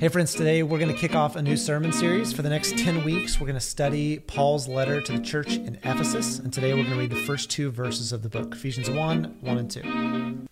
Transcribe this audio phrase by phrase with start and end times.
[0.00, 2.32] Hey, friends, today we're going to kick off a new sermon series.
[2.32, 5.74] For the next 10 weeks, we're going to study Paul's letter to the church in
[5.84, 6.38] Ephesus.
[6.38, 9.36] And today we're going to read the first two verses of the book Ephesians 1
[9.42, 10.48] 1 and 2.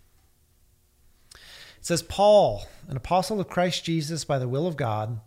[1.38, 1.40] It
[1.80, 5.18] says, Paul, an apostle of Christ Jesus by the will of God,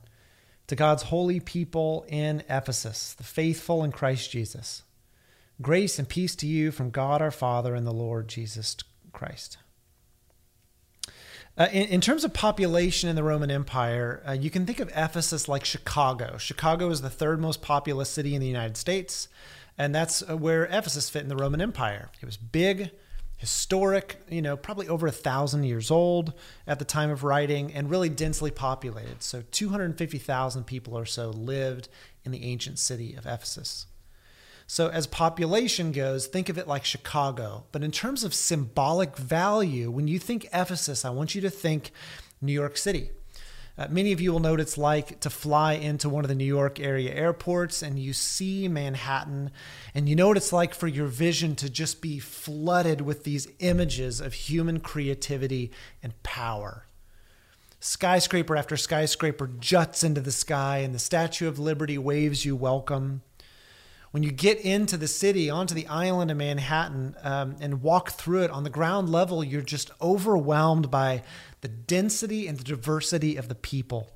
[0.67, 4.83] to God's holy people in Ephesus, the faithful in Christ Jesus.
[5.63, 8.77] Grace and peace to you from God our Father and the Lord Jesus
[9.13, 9.57] Christ.
[11.61, 14.89] Uh, in, in, terms of population in the Roman Empire, uh, you can think of
[14.95, 16.39] Ephesus like Chicago.
[16.39, 19.27] Chicago is the third most populous city in the United States,
[19.77, 22.09] and that's uh, where Ephesus fit in the Roman Empire.
[22.19, 22.89] It was big,
[23.37, 26.33] historic, you know, probably over a thousand years old
[26.65, 29.21] at the time of writing, and really densely populated.
[29.21, 31.89] So 250,000 people or so lived
[32.25, 33.85] in the ancient city of Ephesus.
[34.71, 37.65] So, as population goes, think of it like Chicago.
[37.73, 41.91] But in terms of symbolic value, when you think Ephesus, I want you to think
[42.41, 43.09] New York City.
[43.77, 46.35] Uh, many of you will know what it's like to fly into one of the
[46.35, 49.51] New York area airports and you see Manhattan,
[49.93, 53.49] and you know what it's like for your vision to just be flooded with these
[53.59, 55.69] images of human creativity
[56.01, 56.85] and power.
[57.81, 63.21] Skyscraper after skyscraper juts into the sky, and the Statue of Liberty waves you welcome
[64.11, 68.43] when you get into the city, onto the island of Manhattan, um, and walk through
[68.43, 71.23] it on the ground level, you're just overwhelmed by
[71.61, 74.09] the density and the diversity of the people.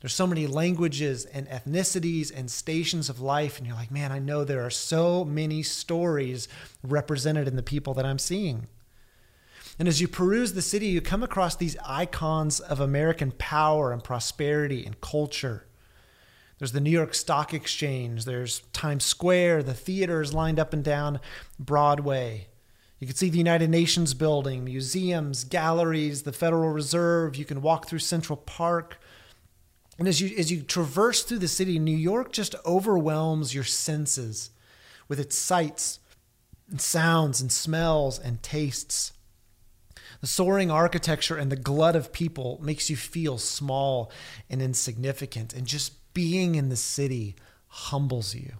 [0.00, 4.18] There's so many languages and ethnicities and stations of life, and you're like, man, I
[4.18, 6.48] know there are so many stories
[6.82, 8.66] represented in the people that I'm seeing.
[9.78, 14.02] And as you peruse the city, you come across these icons of American power and
[14.02, 15.66] prosperity and culture.
[16.62, 18.24] There's the New York Stock Exchange.
[18.24, 19.64] There's Times Square.
[19.64, 21.18] The theaters lined up and down
[21.58, 22.46] Broadway.
[23.00, 27.34] You can see the United Nations building, museums, galleries, the Federal Reserve.
[27.34, 29.00] You can walk through Central Park.
[29.98, 34.50] And as you, as you traverse through the city, New York just overwhelms your senses
[35.08, 35.98] with its sights
[36.70, 39.12] and sounds and smells and tastes.
[40.22, 44.12] The soaring architecture and the glut of people makes you feel small
[44.48, 47.34] and insignificant and just being in the city
[47.66, 48.52] humbles you.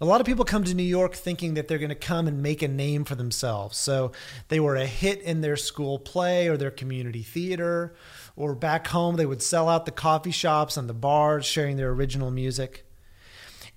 [0.00, 2.40] A lot of people come to New York thinking that they're going to come and
[2.40, 3.76] make a name for themselves.
[3.76, 4.12] So
[4.46, 7.94] they were a hit in their school play or their community theater,
[8.36, 11.90] or back home they would sell out the coffee shops and the bars sharing their
[11.90, 12.86] original music.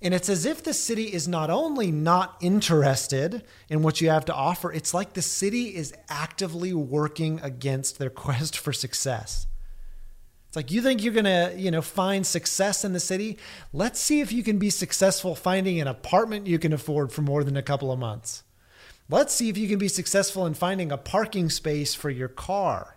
[0.02, 4.26] And it's as if the city is not only not interested in what you have
[4.26, 9.46] to offer, it's like the city is actively working against their quest for success.
[10.48, 13.38] It's like you think you're going to, you know, find success in the city?
[13.72, 17.42] Let's see if you can be successful finding an apartment you can afford for more
[17.42, 18.42] than a couple of months.
[19.08, 22.95] Let's see if you can be successful in finding a parking space for your car.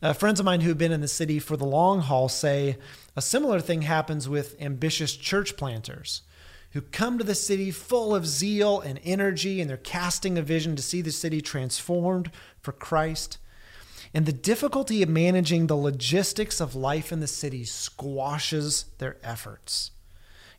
[0.00, 2.76] Uh, friends of mine who've been in the city for the long haul say
[3.16, 6.22] a similar thing happens with ambitious church planters
[6.70, 10.76] who come to the city full of zeal and energy, and they're casting a vision
[10.76, 13.38] to see the city transformed for Christ.
[14.14, 19.90] And the difficulty of managing the logistics of life in the city squashes their efforts.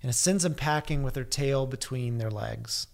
[0.02, 2.88] And it sends them packing with their tail between their legs.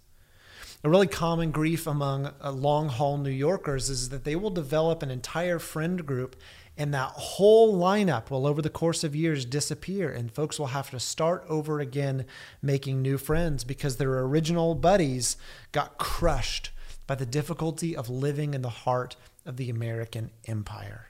[0.85, 5.01] A really common grief among uh, long haul New Yorkers is that they will develop
[5.01, 6.35] an entire friend group
[6.77, 10.11] and that whole lineup will, over the course of years, disappear.
[10.11, 12.27] And folks will have to start over again
[12.61, 15.37] making new friends because their original buddies
[15.71, 16.69] got crushed
[17.07, 21.07] by the difficulty of living in the heart of the American Empire.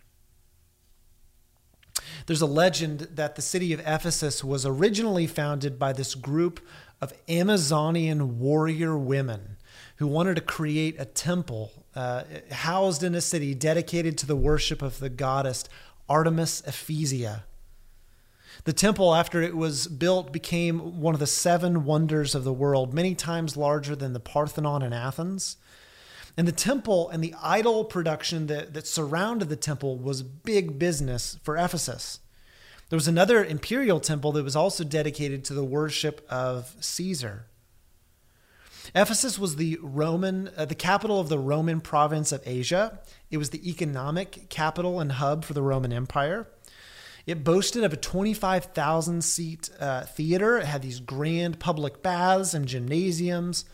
[2.27, 6.61] There's a legend that the city of Ephesus was originally founded by this group
[7.01, 9.54] of Amazonian warrior women
[9.97, 14.81] who wanted to create a temple uh, housed in a city dedicated to the worship
[14.81, 15.65] of the goddess
[16.09, 17.43] Artemis Ephesia.
[18.63, 22.93] The temple, after it was built, became one of the seven wonders of the world,
[22.93, 25.57] many times larger than the Parthenon in Athens.
[26.37, 31.37] And the temple and the idol production that, that surrounded the temple was big business
[31.43, 32.19] for Ephesus.
[32.89, 37.45] There was another imperial temple that was also dedicated to the worship of Caesar.
[38.95, 42.99] Ephesus was the Roman, uh, the capital of the Roman province of Asia.
[43.29, 46.47] It was the economic capital and hub for the Roman Empire.
[47.25, 50.59] It boasted of a 25,000 seat uh, theater.
[50.59, 53.65] It had these grand public baths and gymnasiums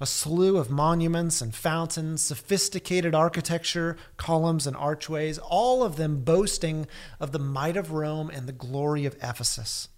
[0.00, 6.86] a slew of monuments and fountains, sophisticated architecture, columns and archways, all of them boasting
[7.18, 9.88] of the might of Rome and the glory of Ephesus.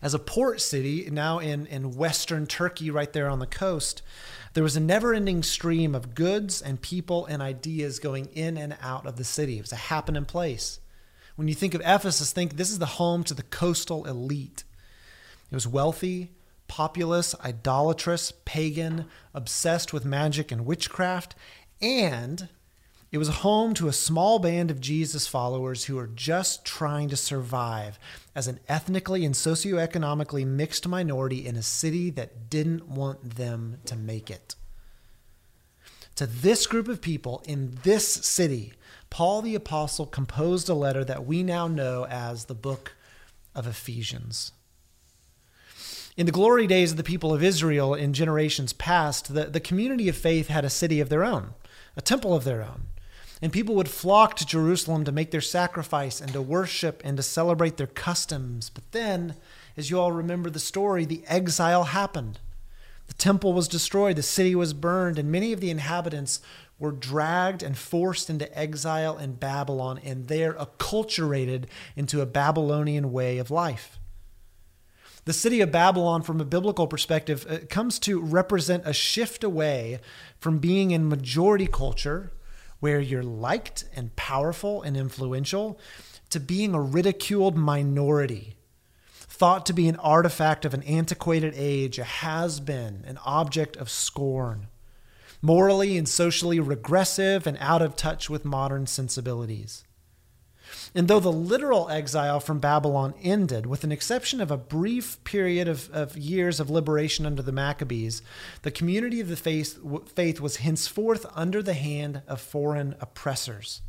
[0.00, 4.02] As a port city, now in, in western Turkey, right there on the coast,
[4.54, 8.76] there was a never ending stream of goods and people and ideas going in and
[8.82, 9.58] out of the city.
[9.58, 10.80] It was a happening place.
[11.36, 14.64] When you think of Ephesus, think this is the home to the coastal elite.
[15.50, 16.32] It was wealthy,
[16.68, 21.34] populous, idolatrous, pagan, obsessed with magic and witchcraft,
[21.80, 22.48] and
[23.12, 27.16] it was home to a small band of Jesus followers who were just trying to
[27.16, 27.98] survive
[28.34, 33.96] as an ethnically and socioeconomically mixed minority in a city that didn't want them to
[33.96, 34.54] make it.
[36.14, 38.72] To this group of people in this city,
[39.10, 42.94] Paul the Apostle composed a letter that we now know as the book
[43.54, 44.52] of Ephesians.
[46.16, 50.08] In the glory days of the people of Israel in generations past, the, the community
[50.08, 51.52] of faith had a city of their own,
[51.94, 52.84] a temple of their own.
[53.42, 57.22] And people would flock to Jerusalem to make their sacrifice and to worship and to
[57.22, 58.70] celebrate their customs.
[58.70, 59.34] But then,
[59.76, 62.38] as you all remember the story, the exile happened.
[63.08, 66.40] The temple was destroyed, the city was burned, and many of the inhabitants
[66.78, 73.38] were dragged and forced into exile in Babylon and there acculturated into a Babylonian way
[73.38, 73.98] of life.
[75.24, 80.00] The city of Babylon, from a biblical perspective, uh, comes to represent a shift away
[80.40, 82.32] from being in majority culture,
[82.82, 85.78] where you're liked and powerful and influential,
[86.30, 88.56] to being a ridiculed minority,
[89.12, 93.88] thought to be an artifact of an antiquated age, a has been, an object of
[93.88, 94.66] scorn,
[95.40, 99.84] morally and socially regressive and out of touch with modern sensibilities.
[100.94, 105.68] And though the literal exile from Babylon ended, with an exception of a brief period
[105.68, 108.22] of, of years of liberation under the Maccabees,
[108.62, 109.78] the community of the faith,
[110.14, 113.82] faith was henceforth under the hand of foreign oppressors.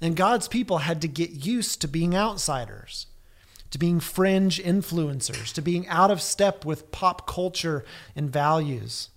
[0.00, 3.06] And God's people had to get used to being outsiders,
[3.70, 7.84] to being fringe influencers, to being out of step with pop culture
[8.14, 9.10] and values.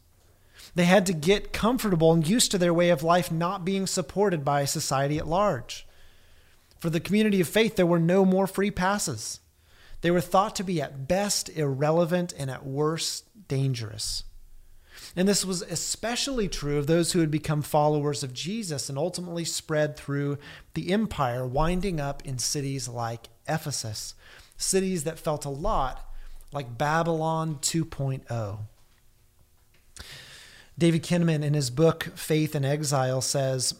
[0.73, 4.45] They had to get comfortable and used to their way of life not being supported
[4.45, 5.85] by society at large.
[6.81, 9.39] For the community of faith, there were no more free passes.
[10.01, 14.23] They were thought to be at best irrelevant and at worst dangerous.
[15.15, 19.45] And this was especially true of those who had become followers of Jesus and ultimately
[19.45, 20.39] spread through
[20.73, 24.15] the empire, winding up in cities like Ephesus,
[24.57, 26.11] cities that felt a lot
[26.51, 28.57] like Babylon 2.0.
[30.79, 33.75] David Kinnaman, in his book Faith in Exile, says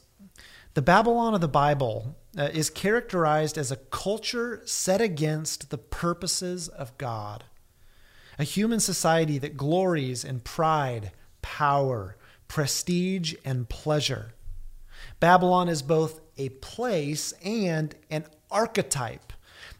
[0.76, 6.68] The Babylon of the Bible uh, is characterized as a culture set against the purposes
[6.68, 7.44] of God,
[8.40, 11.12] a human society that glories in pride,
[11.42, 12.16] power,
[12.48, 14.34] prestige, and pleasure.
[15.20, 19.34] Babylon is both a place and an archetype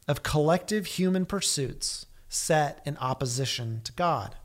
[0.08, 4.36] of collective human pursuits set in opposition to God.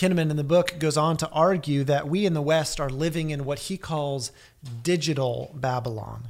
[0.00, 3.28] Kinnaman in the book goes on to argue that we in the West are living
[3.28, 4.32] in what he calls
[4.82, 6.28] digital Babylon,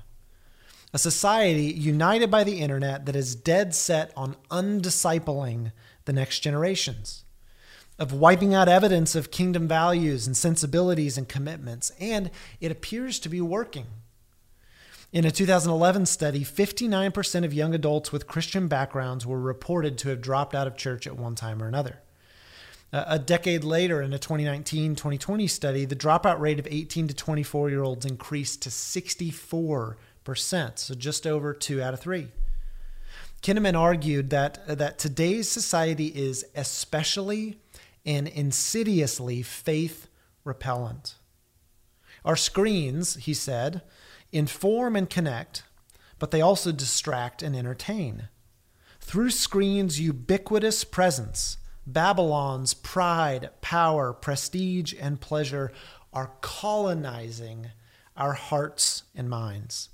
[0.92, 5.70] a society united by the internet that is dead set on undiscipling
[6.04, 7.22] the next generations,
[7.96, 13.28] of wiping out evidence of kingdom values and sensibilities and commitments, and it appears to
[13.28, 13.86] be working.
[15.12, 20.20] In a 2011 study, 59% of young adults with Christian backgrounds were reported to have
[20.20, 22.00] dropped out of church at one time or another.
[22.92, 27.70] A decade later, in a 2019 2020 study, the dropout rate of 18 to 24
[27.70, 29.96] year olds increased to 64%,
[30.78, 32.28] so just over two out of three.
[33.42, 37.60] Kinnaman argued that, that today's society is especially
[38.04, 40.08] and insidiously faith
[40.44, 41.14] repellent.
[42.24, 43.82] Our screens, he said,
[44.32, 45.62] inform and connect,
[46.18, 48.28] but they also distract and entertain.
[49.00, 51.56] Through screens' ubiquitous presence,
[51.92, 55.72] Babylon's pride, power, prestige, and pleasure
[56.12, 57.68] are colonizing
[58.16, 59.88] our hearts and minds.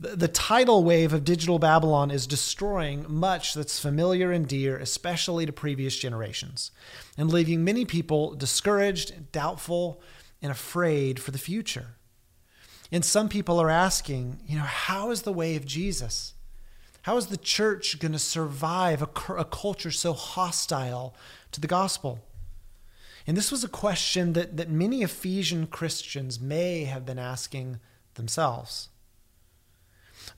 [0.00, 5.52] The, tidal wave of digital Babylon is destroying much that's familiar and dear, especially to
[5.52, 6.72] previous generations,
[7.16, 10.02] and leaving many people discouraged, doubtful,
[10.42, 11.96] and afraid for the future.
[12.90, 16.33] And some people are asking, you know, how is the way of Jesus?
[17.04, 21.14] How is the church going to survive a, a culture so hostile
[21.52, 22.20] to the gospel?
[23.26, 27.78] And this was a question that, that many Ephesian Christians may have been asking
[28.14, 28.88] themselves.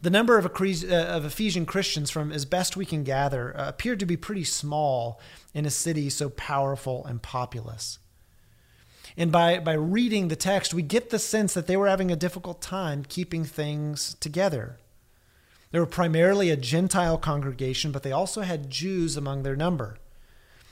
[0.02, 4.06] The number of, uh, Ephesian Christians, from as best we can gather, uh, appeared to
[4.06, 5.20] be pretty small
[5.54, 8.00] in a city so powerful and populous.
[9.16, 12.16] And by, by reading the text, we get the sense that they were having a
[12.16, 14.78] difficult time keeping things together.
[15.70, 19.98] They were primarily a Gentile congregation, but they also had Jews among their number.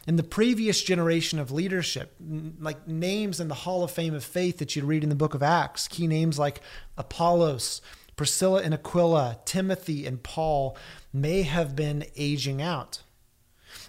[0.06, 2.14] In the previous generation of leadership,
[2.60, 5.34] like names in the Hall of Fame of Faith that you'd read in the book
[5.34, 6.60] of Acts, key names like
[6.96, 7.80] Apollos,
[8.16, 10.76] Priscilla and Aquila, Timothy and Paul
[11.12, 13.02] may have been aging out.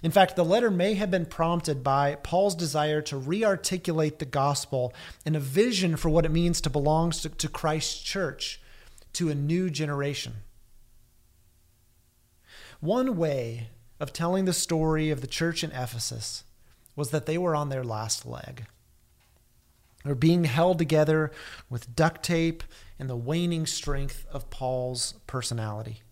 [0.01, 4.93] In fact, the letter may have been prompted by Paul's desire to rearticulate the gospel
[5.25, 8.61] and a vision for what it means to belong to Christ's church
[9.13, 10.33] to a new generation.
[12.85, 16.43] One way of telling the story of the church in Ephesus
[16.95, 18.67] was that they were on their last leg.
[20.03, 21.31] They were being held together
[21.67, 22.63] with duct tape
[22.99, 26.03] and the waning strength of Paul's personality.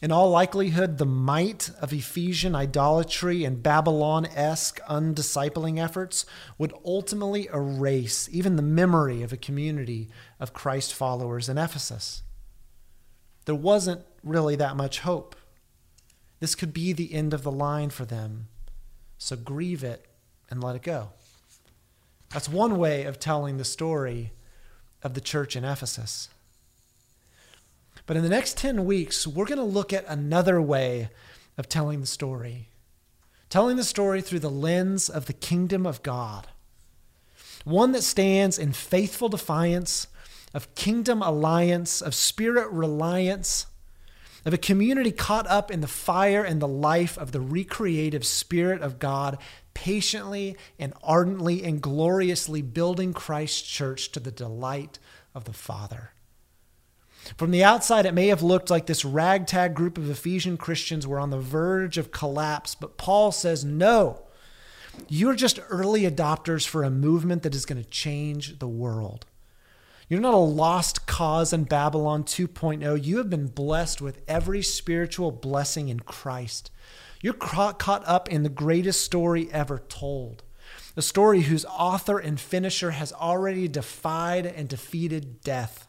[0.00, 6.26] In all likelihood, the might of Ephesian idolatry and Babylon esque undiscipling efforts
[6.58, 10.08] would ultimately erase even the memory of a community
[10.40, 12.24] of Christ followers in Ephesus.
[13.44, 15.36] There wasn't really that much hope.
[16.40, 18.48] This could be the end of the line for them.
[19.18, 20.06] So grieve it
[20.50, 21.10] and let it go.
[22.30, 24.32] That's one way of telling the story
[25.02, 26.28] of the church in Ephesus.
[28.06, 31.10] But in the next 10 weeks, we're going to look at another way
[31.56, 32.68] of telling the story.
[33.48, 36.48] Telling the story through the lens of the kingdom of God.
[37.64, 40.08] One that stands in faithful defiance
[40.54, 43.66] of kingdom alliance, of spirit reliance,
[44.44, 48.82] of a community caught up in the fire and the life of the recreative Spirit
[48.82, 49.38] of God,
[49.74, 54.98] patiently and ardently and gloriously building Christ's church to the delight
[55.34, 56.12] of the Father.
[57.36, 61.20] From the outside, it may have looked like this ragtag group of Ephesian Christians were
[61.20, 64.22] on the verge of collapse, but Paul says, no.
[65.08, 69.24] You're just early adopters for a movement that is going to change the world.
[70.08, 73.04] You're not a lost cause in Babylon 2.0.
[73.04, 76.70] You have been blessed with every spiritual blessing in Christ.
[77.22, 80.42] You're caught up in the greatest story ever told.
[80.96, 85.88] A story whose author and finisher has already defied and defeated death.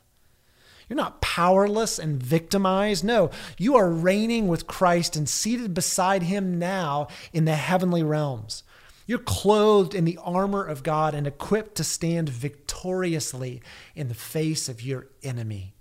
[0.87, 3.03] You're not powerless and victimized.
[3.03, 8.63] No, you are reigning with Christ and seated beside him now in the heavenly realms.
[9.05, 13.61] You're clothed in the armor of God and equipped to stand victoriously
[13.95, 15.73] in the face of your enemy.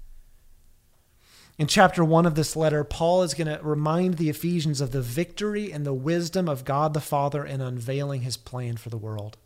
[1.58, 5.02] In chapter one of this letter, Paul is going to remind the Ephesians of the
[5.02, 9.36] victory and the wisdom of God the Father in unveiling his plan for the world.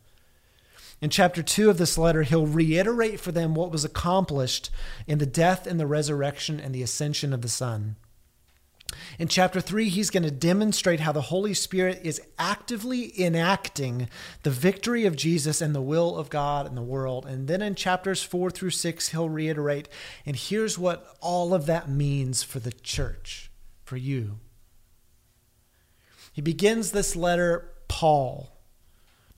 [1.02, 4.71] In chapter 2 of this letter, he'll reiterate for them what was accomplished
[5.06, 7.97] in the death and the resurrection and the ascension of the Son.
[9.19, 14.09] In chapter 3, he's going to demonstrate how the Holy Spirit is actively enacting
[14.43, 17.26] the victory of Jesus and the will of God in the world.
[17.26, 19.88] And then in chapters 4 through 6, he'll reiterate,
[20.25, 23.50] and here's what all of that means for the church,
[23.85, 24.38] for you.
[26.33, 28.57] He begins this letter, Paul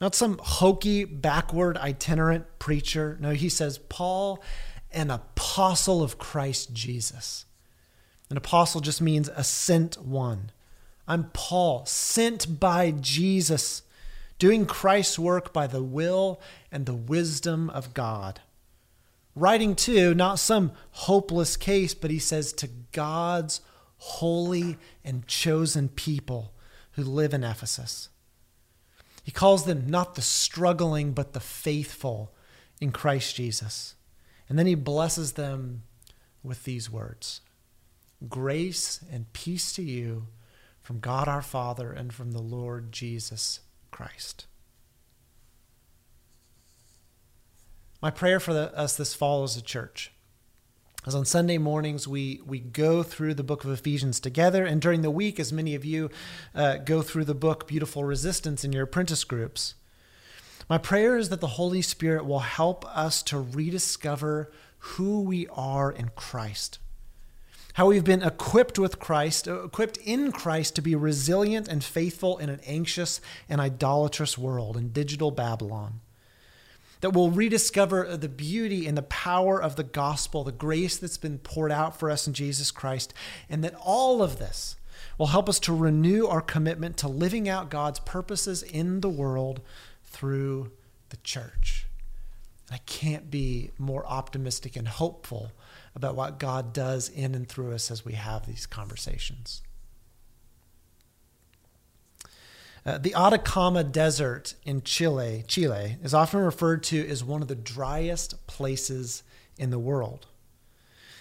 [0.00, 3.16] not some hokey, backward, itinerant preacher.
[3.20, 4.42] No, he says, Paul,
[4.92, 7.46] an apostle of Christ Jesus.
[8.30, 10.50] An apostle just means a sent one.
[11.06, 13.82] I'm Paul, sent by Jesus,
[14.38, 18.40] doing Christ's work by the will and the wisdom of God.
[19.34, 23.62] Writing to not some hopeless case, but he says to God's
[23.96, 26.52] holy and chosen people
[26.92, 28.10] who live in Ephesus.
[29.22, 32.34] He calls them not the struggling, but the faithful
[32.80, 33.94] in Christ Jesus.
[34.48, 35.82] And then he blesses them
[36.42, 37.40] with these words
[38.26, 40.26] Grace and peace to you
[40.80, 43.60] from God our Father and from the Lord Jesus
[43.90, 44.46] Christ.
[48.00, 50.12] My prayer for the, us this fall as a church
[51.08, 54.66] as on Sunday mornings, we, we go through the book of Ephesians together.
[54.66, 56.10] And during the week, as many of you
[56.54, 59.74] uh, go through the book Beautiful Resistance in your apprentice groups,
[60.68, 65.90] my prayer is that the Holy Spirit will help us to rediscover who we are
[65.90, 66.78] in Christ.
[67.78, 72.36] How we've been equipped with Christ, uh, equipped in Christ to be resilient and faithful
[72.38, 76.00] in an anxious and idolatrous world in digital Babylon
[77.02, 81.38] that we'll rediscover the beauty and the power of the gospel, the grace that's been
[81.38, 83.14] poured out for us in Jesus Christ,
[83.48, 84.74] and that all of this
[85.16, 89.60] will help us to renew our commitment to living out God's purposes in the world
[90.02, 90.72] through
[91.10, 91.86] the church.
[92.72, 95.52] I can't be more optimistic and hopeful
[95.94, 99.62] about what God does in and through us as we have these conversations.
[102.86, 107.54] Uh, the Atacama Desert in Chile, Chile is often referred to as one of the
[107.54, 109.22] driest places
[109.58, 110.26] in the world.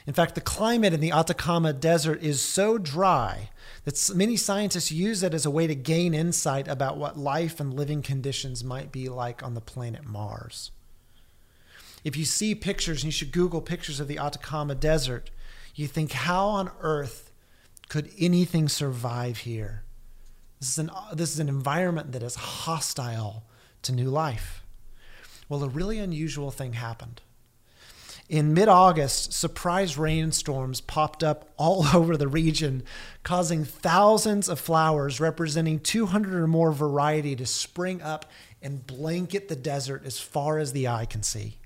[0.06, 3.50] In fact, the climate in the Atacama Desert is so dry
[3.84, 7.74] that many scientists use it as a way to gain insight about what life and
[7.74, 10.72] living conditions might be like on the planet Mars.
[12.04, 15.30] If you see pictures, and you should Google pictures of the Atacama Desert,
[15.76, 17.32] you think, how on earth
[17.90, 19.84] could anything survive here?
[20.60, 23.44] This is an, this is an environment that is hostile
[23.84, 24.64] to new life.
[25.50, 27.22] Well, a really unusual thing happened.
[28.30, 32.84] In mid August, surprise rainstorms popped up all over the region,
[33.24, 38.26] causing thousands of flowers representing 200 or more variety to spring up
[38.62, 41.58] and blanket the desert as far as the eye can see.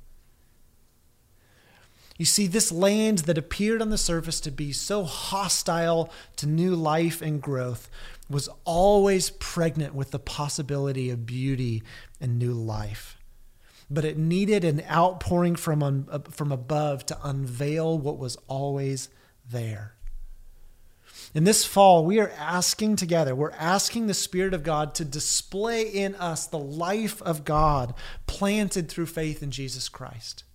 [2.18, 6.76] You see, this land that appeared on the surface to be so hostile to new
[6.76, 7.90] life and growth
[8.30, 11.84] was always pregnant with the possibility of beauty
[12.20, 13.18] and new life
[13.92, 19.10] but it needed an outpouring from, un, from above to unveil what was always
[19.50, 19.96] there.
[21.34, 25.84] In this fall, we are asking together, we're asking the Spirit of God to display
[25.84, 27.94] in us the life of God
[28.28, 30.46] planted through faith in Jesus Christ.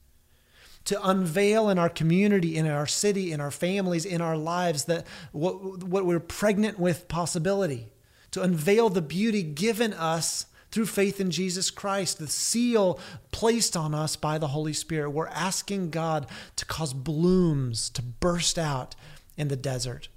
[0.87, 5.07] To unveil in our community, in our city, in our families, in our lives, that
[5.33, 7.88] what, what we're pregnant with possibility.
[8.33, 13.00] To unveil the beauty given us through faith in Jesus Christ, the seal
[13.33, 15.11] placed on us by the Holy Spirit.
[15.11, 16.26] We're asking God
[16.57, 18.95] to cause blooms to burst out
[19.37, 20.09] in the desert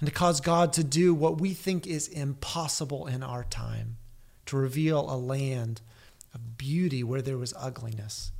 [0.00, 3.96] and to cause God to do what we think is impossible in our time
[4.46, 5.80] to reveal a land
[6.34, 8.32] of beauty where there was ugliness,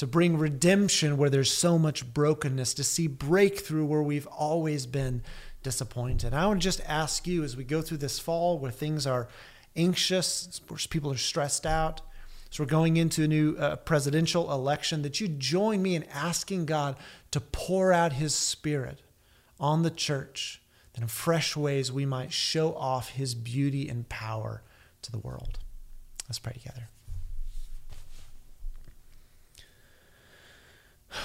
[0.00, 5.22] to bring redemption where there's so much brokenness, to see breakthrough where we've always been
[5.62, 6.32] disappointed.
[6.32, 9.28] I want to just ask you as we go through this fall where things are
[9.76, 12.00] anxious, where people are stressed out.
[12.48, 16.64] So we're going into a new uh, presidential election that you join me in asking
[16.64, 16.96] God
[17.32, 19.02] to pour out his spirit
[19.58, 20.62] on the church
[20.94, 24.62] that in fresh ways we might show off his beauty and power
[25.02, 25.58] to the world.
[26.26, 26.88] Let's pray together.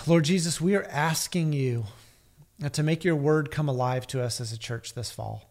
[0.07, 1.85] Lord Jesus, we are asking you
[2.71, 5.49] to make your word come alive to us as a church this fall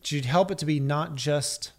[0.00, 1.72] that you'd help it to be not just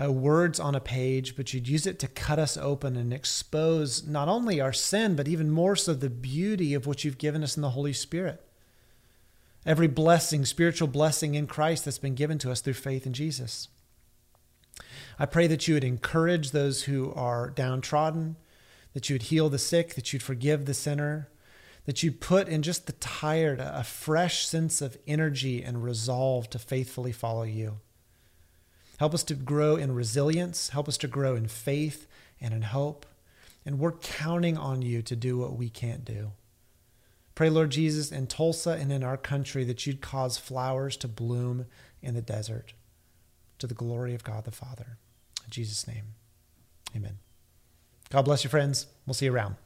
[0.00, 4.06] uh, words on a page, but you'd use it to cut us open and expose
[4.06, 7.56] not only our sin, but even more so the beauty of what you've given us
[7.56, 8.44] in the Holy Spirit.
[9.64, 13.68] Every blessing, spiritual blessing in Christ that's been given to us through faith in Jesus.
[15.18, 18.36] I pray that you would encourage those who are downtrodden,
[18.94, 21.28] that you would heal the sick, that you'd forgive the sinner,
[21.84, 26.58] that you'd put in just the tired a fresh sense of energy and resolve to
[26.58, 27.78] faithfully follow you.
[28.98, 32.06] Help us to grow in resilience, help us to grow in faith
[32.40, 33.06] and in hope.
[33.64, 36.32] And we're counting on you to do what we can't do.
[37.34, 41.66] Pray, Lord Jesus, in Tulsa and in our country that you'd cause flowers to bloom
[42.02, 42.74] in the desert
[43.58, 44.98] to the glory of God the Father.
[45.44, 46.14] In Jesus' name,
[46.94, 47.18] amen.
[48.12, 48.86] God bless you, friends.
[49.06, 49.56] We'll see you around.